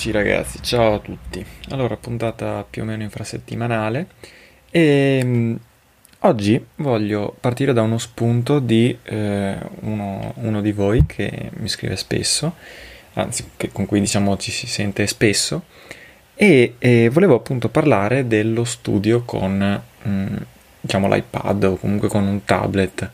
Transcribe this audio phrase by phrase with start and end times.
[0.00, 1.44] Eccoci ragazzi, ciao a tutti.
[1.68, 4.06] Allora, puntata più o meno infrasettimanale
[4.70, 5.60] e mh,
[6.20, 11.96] oggi voglio partire da uno spunto di eh, uno, uno di voi che mi scrive
[11.96, 12.54] spesso,
[13.12, 15.64] anzi che- con cui diciamo ci si sente spesso
[16.34, 20.36] e, e volevo appunto parlare dello studio con mh,
[20.80, 23.10] diciamo l'iPad o comunque con un tablet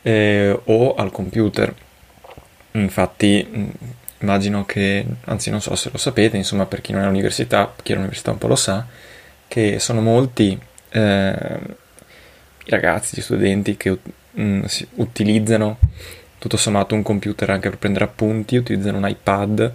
[0.00, 1.74] eh, o al computer.
[2.70, 3.70] Infatti, mh,
[4.22, 7.92] immagino che, anzi non so se lo sapete, insomma per chi non è all'università, chi
[7.92, 8.86] è all'università un po' lo sa,
[9.48, 10.58] che sono molti
[10.90, 11.58] eh,
[12.64, 13.98] i ragazzi, gli studenti che
[14.30, 15.78] mh, si- utilizzano
[16.38, 19.72] tutto sommato un computer anche per prendere appunti, utilizzano un iPad.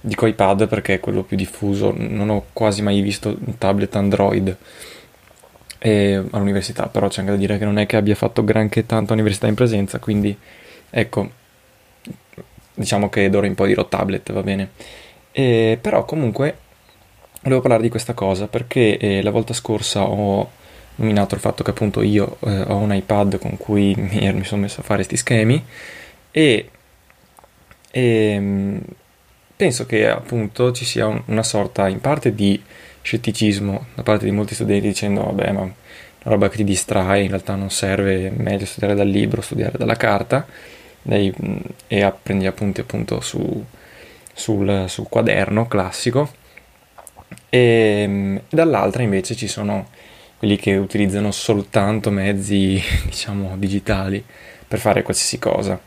[0.00, 4.56] Dico iPad perché è quello più diffuso, non ho quasi mai visto un tablet Android
[5.78, 9.12] eh, all'università, però c'è anche da dire che non è che abbia fatto granché tanto
[9.12, 10.34] all'università in presenza, quindi
[10.88, 11.30] ecco,
[12.80, 14.70] diciamo che d'ora in poi dirò tablet, va bene.
[15.32, 16.56] Eh, però comunque
[17.42, 20.50] volevo parlare di questa cosa perché eh, la volta scorsa ho
[20.96, 24.80] nominato il fatto che appunto io eh, ho un iPad con cui mi, sono messo
[24.80, 25.62] a fare questi schemi
[26.30, 26.70] e,
[27.90, 28.80] e
[29.56, 32.60] penso che appunto ci sia un- una sorta in parte di
[33.02, 35.74] scetticismo da parte di molti studenti dicendo vabbè ma una
[36.22, 39.96] roba che ti distrae in realtà non serve, è meglio studiare dal libro, studiare dalla
[39.96, 40.46] carta
[41.02, 43.64] dai- mh, e prendi appunti appunto su,
[44.34, 46.30] sul, sul quaderno classico.
[47.48, 49.88] E mh, dall'altra invece ci sono
[50.38, 54.24] quelli che utilizzano soltanto mezzi diciamo digitali
[54.66, 55.80] per fare qualsiasi cosa.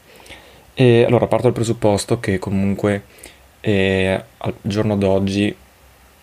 [0.76, 3.04] E allora parto dal presupposto che comunque
[3.62, 5.56] eh, al giorno d'oggi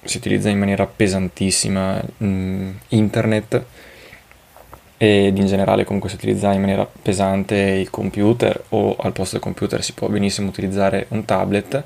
[0.02, 3.64] si utilizza in maniera pesantissima mh, internet
[5.02, 9.42] ed in generale comunque si utilizza in maniera pesante il computer o al posto del
[9.42, 11.82] computer si può benissimo utilizzare un tablet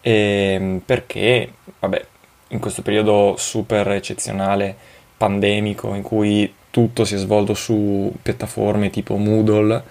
[0.00, 1.50] ehm, perché
[1.80, 2.04] vabbè
[2.50, 4.76] in questo periodo super eccezionale
[5.16, 9.82] pandemico in cui tutto si è svolto su piattaforme tipo Moodle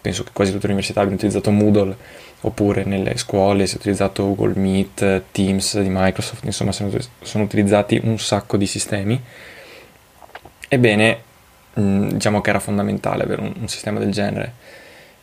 [0.00, 1.96] penso che quasi tutte le università abbiano utilizzato Moodle
[2.40, 8.00] oppure nelle scuole si è utilizzato Google Meet, Teams di Microsoft, insomma sono, sono utilizzati
[8.02, 9.20] un sacco di sistemi.
[10.68, 11.28] Ebbene,
[11.74, 14.54] diciamo che era fondamentale avere un, un sistema del genere.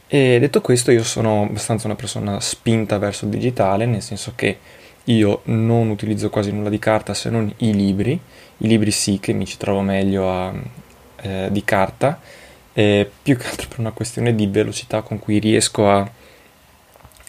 [0.07, 4.57] E detto questo, io sono abbastanza una persona spinta verso il digitale, nel senso che
[5.05, 8.19] io non utilizzo quasi nulla di carta se non i libri.
[8.59, 10.53] I libri sì che mi ci trovo meglio a,
[11.21, 12.19] eh, di carta,
[12.73, 16.09] eh, più che altro per una questione di velocità con cui riesco a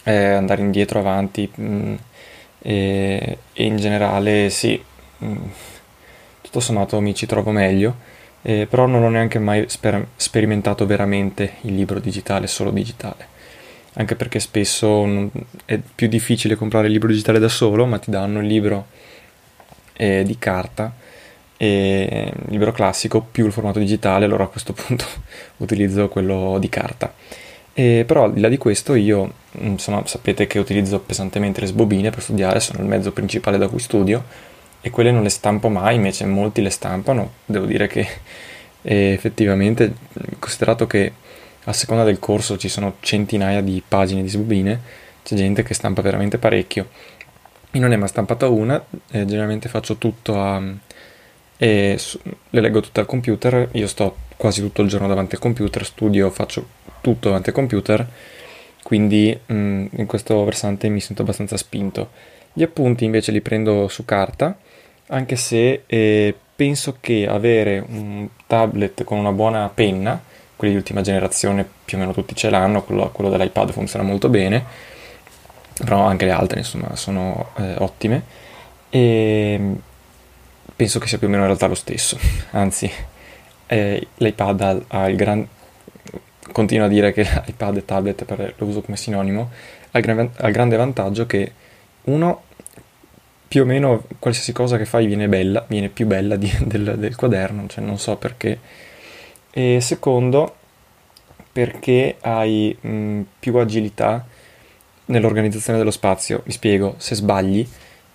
[0.05, 1.95] eh, andare indietro, avanti mh,
[2.61, 4.83] e, e in generale sì,
[5.19, 5.37] mh,
[6.43, 7.97] tutto sommato mi ci trovo meglio,
[8.43, 13.37] eh, però non ho neanche mai sper- sperimentato veramente il libro digitale, solo digitale.
[13.95, 15.31] Anche perché spesso non-
[15.65, 18.87] è più difficile comprare il libro digitale da solo, ma ti danno il libro
[19.95, 20.95] eh, di carta,
[21.61, 25.05] e il libro classico più il formato digitale, allora a questo punto
[25.59, 27.13] utilizzo quello di carta.
[27.75, 32.11] E però al di là di questo io, insomma, sapete che utilizzo pesantemente le sbobine
[32.11, 34.25] per studiare, sono il mezzo principale da cui studio
[34.81, 37.33] e quelle non le stampo mai, invece molti le stampano.
[37.45, 38.07] Devo dire che
[38.83, 39.95] eh, effettivamente,
[40.39, 41.13] considerato che
[41.65, 44.81] a seconda del corso ci sono centinaia di pagine di sbobine,
[45.23, 46.89] c'è gente che stampa veramente parecchio.
[47.71, 50.63] e non è mai stampata una, eh, generalmente faccio tutto a...
[51.61, 52.19] E su,
[52.51, 56.31] le leggo tutte al computer, io sto quasi tutto il giorno davanti al computer, studio,
[56.31, 56.67] faccio
[57.01, 58.07] tutto davanti al computer,
[58.83, 62.11] quindi mh, mm, in questo versante mi sento abbastanza spinto.
[62.53, 64.57] Gli appunti invece li prendo su carta,
[65.09, 70.21] anche se eh, penso che avere un tablet con una buona penna,
[70.57, 74.29] quelli di ultima generazione più o meno tutti ce l'hanno, quello, quello dell'iPad funziona molto
[74.29, 74.65] bene,
[75.85, 78.23] però anche le altre insomma sono eh, ottime.
[78.91, 79.61] E
[80.75, 82.19] penso che sia più o meno in realtà lo stesso,
[82.53, 82.91] anzi
[83.67, 85.47] eh, l'iPad ha, ha il gran...
[86.53, 89.51] continuo a dire che l'iPad e tablet per, lo uso come sinonimo,
[89.93, 91.53] ha il, gran, grande vantaggio che
[92.05, 92.43] uno
[93.49, 97.17] più o meno qualsiasi cosa che fai viene bella, viene più bella di, del, del,
[97.17, 98.59] quaderno, cioè non so perché.
[99.51, 100.55] E secondo,
[101.51, 104.25] perché hai mh, più agilità
[105.07, 106.43] nell'organizzazione dello spazio.
[106.45, 107.67] Vi spiego, se sbagli,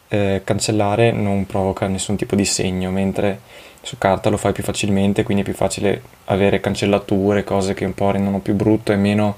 [0.09, 3.39] eh, cancellare non provoca nessun tipo di segno, mentre
[3.81, 7.95] su carta lo fai più facilmente, quindi è più facile avere cancellature, cose che un
[7.95, 9.37] po' rendono più brutto e meno,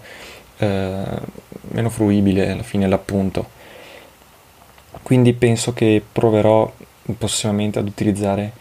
[0.57, 1.03] eh,
[1.69, 3.54] meno fruibile alla fine l'appunto.
[5.05, 6.73] Quindi penso che proverò
[7.15, 8.51] prossimamente ad utilizzare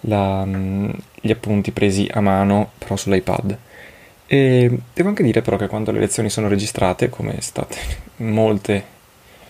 [0.00, 3.56] la, gli appunti presi a mano, però sull'iPad.
[4.26, 7.78] E devo anche dire però che quando le lezioni sono registrate, come state
[8.16, 8.84] molte,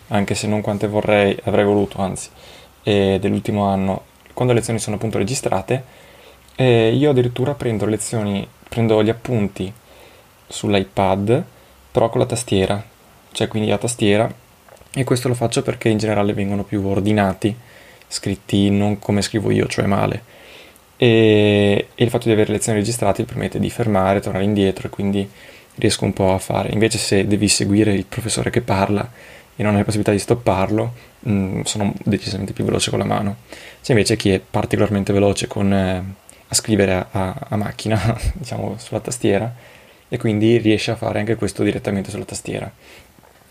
[0.07, 2.31] anche se non quante vorrei, avrei voluto, anzi,
[2.85, 5.83] dell'ultimo anno, quando le lezioni sono appunto registrate,
[6.55, 9.73] eh, io addirittura prendo lezioni, prendo gli appunti
[10.47, 11.45] sull'iPad,
[11.91, 12.81] però con la tastiera,
[13.33, 14.33] cioè quindi la tastiera,
[14.95, 17.55] e questo lo faccio perché in generale vengono più ordinati,
[18.07, 20.23] scritti non come scrivo io, cioè male.
[20.97, 25.29] E, e il fatto di avere lezioni registrate permette di fermare, tornare indietro e quindi
[25.77, 26.71] riesco un po' a fare.
[26.73, 29.11] Invece se devi seguire il professore che parla
[29.57, 33.05] e non hai la possibilità di stopparlo, mh, mm, sono decisamente più veloce con la
[33.05, 33.37] mano.
[33.83, 36.05] C'è invece chi è particolarmente veloce con, eh,
[36.49, 39.53] a scrivere a, a macchina, diciamo sulla tastiera,
[40.09, 42.71] e quindi riesce a fare anche questo direttamente sulla tastiera.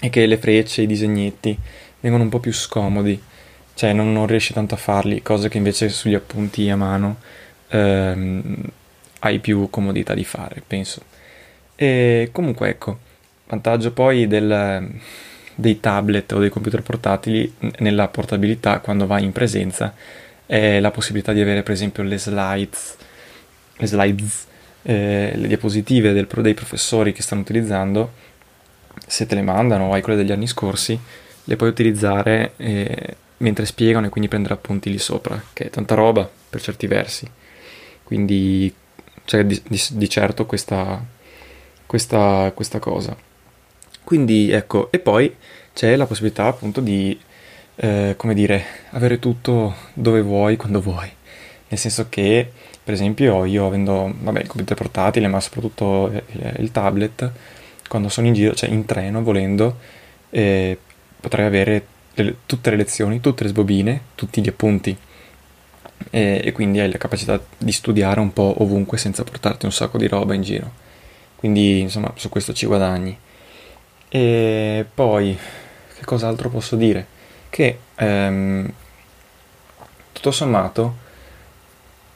[0.03, 1.57] E che le frecce, i disegnetti
[2.01, 3.17] vengono un po' più scomodi,
[3.73, 7.19] cioè non, non riesci tanto a farli, cose che invece sugli appunti a mano
[7.69, 8.55] ehm,
[9.19, 11.01] hai più comodità di fare, penso.
[11.75, 12.99] E comunque ecco,
[13.47, 14.89] vantaggio poi del,
[15.55, 19.93] dei tablet o dei computer portatili nella portabilità quando vai in presenza
[20.45, 22.97] è la possibilità di avere per esempio le slides,
[23.77, 24.47] le, slides,
[24.81, 28.11] eh, le diapositive del, dei professori che stanno utilizzando,
[29.05, 30.97] se te le mandano o hai quelle degli anni scorsi,
[31.45, 35.95] le puoi utilizzare eh, mentre spiegano e quindi prendere appunti lì sopra, che è tanta
[35.95, 37.29] roba per certi versi.
[38.03, 38.73] Quindi
[39.25, 41.03] c'è di, di, di certo questa,
[41.85, 43.15] questa, questa cosa.
[44.03, 45.35] Quindi ecco, e poi
[45.73, 47.17] c'è la possibilità appunto di,
[47.75, 51.09] eh, come dire, avere tutto dove vuoi, quando vuoi.
[51.67, 52.51] Nel senso che,
[52.83, 57.31] per esempio, io avendo, vabbè, il computer portatile, ma soprattutto il, il tablet,
[57.87, 59.77] quando sono in giro, cioè in treno, volendo,
[60.29, 60.77] eh,
[61.19, 61.85] potrei avere
[62.15, 64.95] le, tutte le lezioni, tutte le sbobine, tutti gli appunti.
[66.09, 69.97] E, e quindi hai la capacità di studiare un po' ovunque senza portarti un sacco
[69.97, 70.71] di roba in giro.
[71.35, 73.17] Quindi, insomma, su questo ci guadagni.
[74.09, 75.37] E poi,
[75.95, 77.05] che cos'altro posso dire?
[77.49, 78.71] Che ehm,
[80.11, 80.95] tutto sommato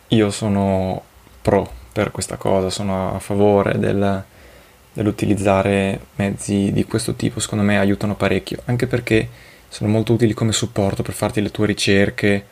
[0.10, 1.02] io sono
[1.42, 4.24] pro per questa cosa, sono a favore del,
[4.98, 9.30] dell'utilizzare mezzi di questo tipo, secondo me aiutano parecchio, anche perché
[9.70, 12.46] sono molto utili come supporto per farti le tue ricerche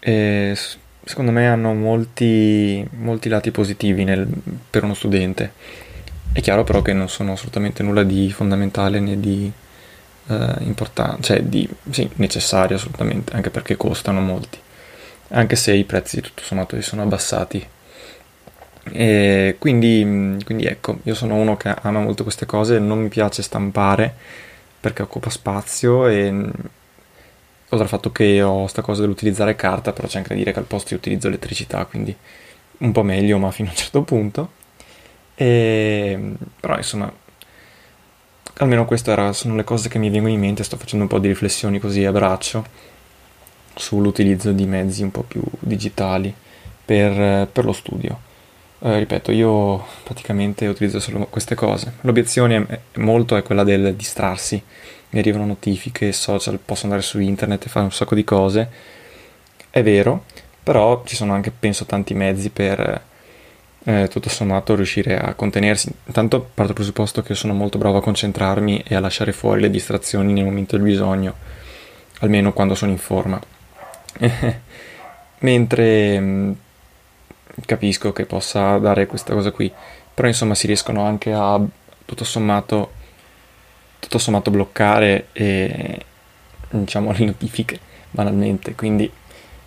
[0.00, 0.58] e
[1.04, 4.26] secondo me hanno molti, molti lati positivi nel,
[4.68, 5.52] per uno studente
[6.32, 9.50] è chiaro però che non sono assolutamente nulla di fondamentale né di
[10.28, 14.58] eh, importante, cioè di sì, necessario assolutamente, anche perché costano molti,
[15.28, 17.66] anche se i prezzi tutto sommato si sono abbassati.
[18.92, 23.42] E quindi, quindi ecco, io sono uno che ama molto queste cose, non mi piace
[23.42, 24.14] stampare
[24.80, 30.18] perché occupa spazio e oltre al fatto che ho sta cosa dell'utilizzare carta, però c'è
[30.18, 32.14] anche da dire che al posto io utilizzo elettricità, quindi
[32.78, 34.52] un po' meglio, ma fino a un certo punto.
[35.34, 37.12] E, però insomma,
[38.58, 41.28] almeno queste sono le cose che mi vengono in mente, sto facendo un po' di
[41.28, 42.64] riflessioni così a braccio
[43.74, 46.34] sull'utilizzo di mezzi un po' più digitali
[46.84, 48.28] per, per lo studio.
[48.82, 51.94] Eh, ripeto, io praticamente utilizzo solo queste cose.
[52.02, 54.62] L'obiezione è, molto è quella del distrarsi.
[55.10, 58.68] Mi arrivano notifiche, social, posso andare su internet e fare un sacco di cose.
[59.68, 60.24] È vero,
[60.62, 63.02] però ci sono anche, penso, tanti mezzi per
[63.84, 65.92] eh, tutto sommato riuscire a contenersi.
[66.06, 69.70] Intanto parto dal presupposto che sono molto bravo a concentrarmi e a lasciare fuori le
[69.70, 71.34] distrazioni nel momento del bisogno.
[72.20, 73.40] almeno quando sono in forma.
[75.40, 76.56] Mentre mh,
[77.66, 79.72] capisco che possa dare questa cosa qui,
[80.12, 81.60] però insomma si riescono anche a
[82.04, 82.92] tutto sommato,
[83.98, 86.04] tutto sommato bloccare e,
[86.68, 87.78] diciamo le notifiche
[88.10, 89.10] banalmente, quindi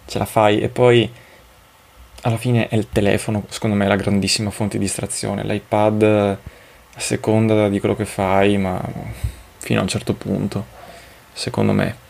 [0.05, 1.11] ce la fai e poi
[2.21, 7.69] alla fine è il telefono, secondo me la grandissima fonte di distrazione, l'iPad a seconda
[7.69, 8.81] di quello che fai, ma
[9.57, 10.65] fino a un certo punto,
[11.33, 12.02] secondo me.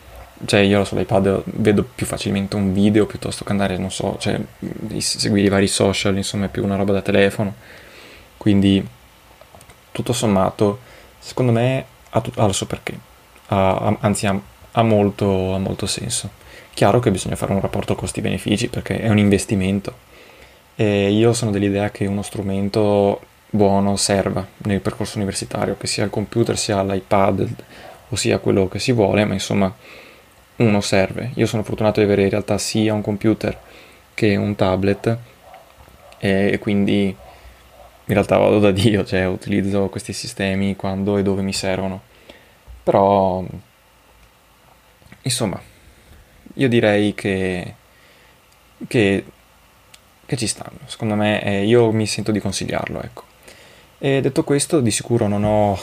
[0.44, 4.40] Cioè io sull'iPad vedo più facilmente un video piuttosto che andare, non so, cioè
[4.98, 7.54] seguire i vari social, insomma è più una roba da telefono.
[8.36, 8.86] Quindi
[9.92, 10.80] tutto sommato,
[11.18, 12.98] secondo me ha, tut- ha il suo perché,
[13.46, 14.38] ha, anzi ha,
[14.72, 16.30] ha, molto, ha molto senso.
[16.74, 20.02] Chiaro che bisogna fare un rapporto costi-benefici perché è un investimento.
[20.74, 26.10] E io sono dell'idea che uno strumento buono serva nel percorso universitario, che sia il
[26.10, 27.48] computer, sia l'iPad
[28.08, 29.72] o sia quello che si vuole, ma insomma
[30.56, 31.32] uno serve.
[31.34, 33.58] Io sono fortunato di avere in realtà sia un computer
[34.14, 35.18] che un tablet
[36.18, 37.06] e quindi
[38.06, 42.02] in realtà vado da Dio, cioè utilizzo questi sistemi quando e dove mi servono.
[42.82, 43.44] Però
[45.22, 45.60] insomma,
[46.54, 47.74] io direi che
[48.86, 49.24] che,
[50.26, 50.78] che ci stanno.
[50.86, 53.24] Secondo me eh, io mi sento di consigliarlo, ecco.
[53.98, 55.78] E detto questo, di sicuro non ho,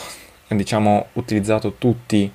[0.48, 2.30] diciamo, utilizzato tutti,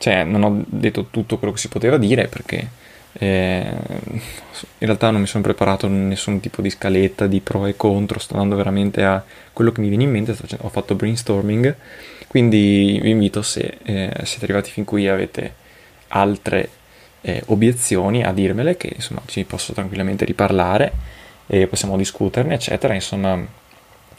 [0.00, 2.68] cioè non ho detto tutto quello che si poteva dire perché
[3.12, 3.70] eh,
[4.08, 8.32] in realtà non mi sono preparato nessun tipo di scaletta di pro e contro, sto
[8.32, 11.76] andando veramente a quello che mi viene in mente, ho fatto brainstorming,
[12.28, 15.54] quindi vi invito se eh, siete arrivati fin qui e avete
[16.08, 16.70] altre
[17.20, 20.92] eh, obiezioni a dirmele che insomma ci posso tranquillamente riparlare
[21.46, 23.38] e possiamo discuterne eccetera, insomma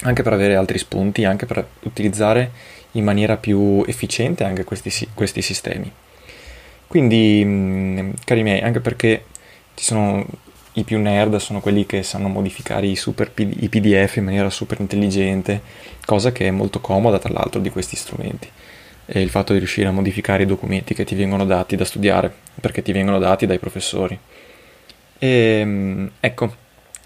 [0.03, 2.51] anche per avere altri spunti, anche per utilizzare
[2.91, 5.91] in maniera più efficiente anche questi, questi sistemi.
[6.88, 9.25] Quindi, mm, cari miei, anche perché
[9.75, 10.25] ci sono
[10.74, 14.79] i più nerd, sono quelli che sanno modificare i, super, i PDF in maniera super
[14.79, 15.62] intelligente,
[16.05, 18.50] cosa che è molto comoda tra l'altro di questi strumenti.
[19.05, 22.34] E il fatto di riuscire a modificare i documenti che ti vengono dati da studiare,
[22.60, 24.17] perché ti vengono dati dai professori.
[25.17, 26.55] E mm, ecco,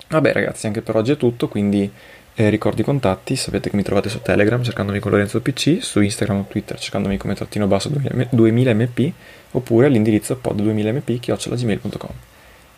[0.10, 1.92] vabbè ragazzi, anche per oggi è tutto, quindi
[2.38, 6.02] e ricordi i contatti, sapete che mi trovate su Telegram cercandomi con Lorenzo PC, su
[6.02, 9.12] Instagram o Twitter cercandomi come trattino basso 2000mp
[9.52, 12.12] oppure all'indirizzo pod2000mp chiocciolagmail.com.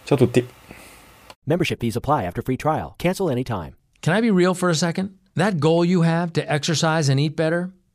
[0.03, 0.47] Ciao a tutti.
[1.45, 2.93] Membership fees apply after free trial.
[2.97, 3.71] Cancel anytime.
[3.99, 5.17] Can I be real for a second?
[5.33, 7.71] That goal you have to exercise and eat better,